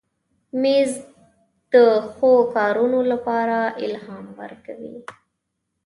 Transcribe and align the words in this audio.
مېز 0.61 0.91
د 1.73 1.75
ښو 2.11 2.31
کارونو 2.55 2.99
لپاره 3.11 3.57
الهام 3.85 4.25
ورکوي. 4.41 4.97